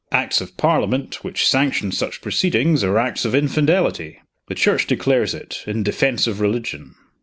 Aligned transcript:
Acts 0.11 0.41
of 0.41 0.57
Parliament 0.57 1.23
which 1.23 1.47
sanction 1.47 1.91
such 1.91 2.21
proceedings 2.21 2.83
are 2.83 2.97
acts 2.97 3.23
of 3.23 3.35
infidelity. 3.35 4.17
The 4.47 4.55
Church 4.55 4.87
declares 4.87 5.35
it, 5.35 5.61
in 5.67 5.83
defense 5.83 6.25
of 6.25 6.39
religion." 6.39 6.95